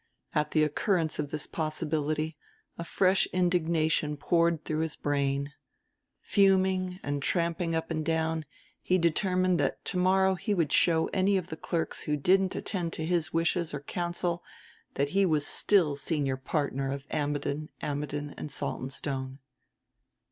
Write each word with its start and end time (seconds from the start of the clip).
At 0.33 0.49
the 0.49 0.63
occurrence 0.63 1.19
of 1.19 1.29
this 1.29 1.45
possibility 1.45 2.35
a 2.75 2.83
fresh 2.83 3.27
indignation 3.31 4.17
poured 4.17 4.65
through 4.65 4.79
his 4.79 4.95
brain. 4.95 5.53
Fuming 6.21 6.99
and 7.03 7.21
tramping 7.21 7.75
up 7.75 7.91
and 7.91 8.03
down 8.03 8.43
he 8.81 8.97
determined 8.97 9.59
that 9.59 9.85
to 9.85 9.99
morrow 9.99 10.33
he 10.33 10.55
would 10.55 10.71
show 10.71 11.05
any 11.13 11.37
of 11.37 11.49
the 11.49 11.55
clerks 11.55 12.05
who 12.05 12.17
didn't 12.17 12.55
attend 12.55 12.93
to 12.93 13.05
his 13.05 13.31
wishes 13.31 13.75
or 13.75 13.79
counsel 13.79 14.43
that 14.95 15.09
he 15.09 15.23
was 15.23 15.45
still 15.45 15.95
senior 15.95 16.35
partner 16.35 16.91
of 16.91 17.05
Ammidon, 17.11 17.69
Ammidon 17.83 18.33
and 18.35 18.49
Saltonstone. 18.51 19.37